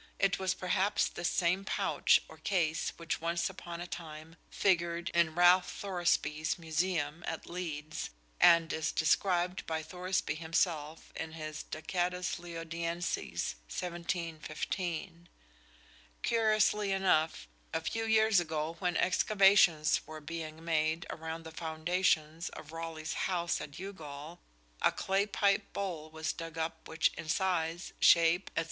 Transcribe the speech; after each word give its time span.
It 0.17 0.39
was 0.39 0.55
perhaps 0.55 1.07
this 1.07 1.29
same 1.29 1.63
pouch 1.63 2.19
or 2.27 2.37
case 2.39 2.91
which 2.97 3.21
once 3.21 3.51
upon 3.51 3.79
a 3.79 3.85
time 3.85 4.35
figured 4.49 5.09
in 5.11 5.35
Ralph 5.35 5.69
Thoresby's 5.71 6.57
museum 6.57 7.23
at 7.27 7.45
Leeds, 7.45 8.09
and 8.39 8.73
is 8.73 8.91
described 8.91 9.63
by 9.67 9.83
Thoresby 9.83 10.33
himself 10.33 11.11
in 11.15 11.33
his 11.33 11.61
"Ducatus 11.61 12.39
Leodiensis," 12.39 13.53
1715. 13.69 15.29
Curiously 16.23 16.91
enough, 16.91 17.47
a 17.71 17.79
few 17.81 18.05
years 18.07 18.39
ago 18.39 18.77
when 18.79 18.97
excavations 18.97 20.01
were 20.07 20.19
being 20.19 20.65
made 20.65 21.05
around 21.11 21.43
the 21.43 21.51
foundations 21.51 22.49
of 22.49 22.71
Raleigh's 22.71 23.13
house 23.29 23.61
at 23.61 23.77
Youghal 23.77 24.39
a 24.81 24.91
clay 24.91 25.27
pipe 25.27 25.71
bowl 25.73 26.09
was 26.09 26.33
dug 26.33 26.57
up 26.57 26.87
which 26.87 27.11
in 27.15 27.29
size, 27.29 27.93
shape, 27.99 28.49
&c. 28.57 28.59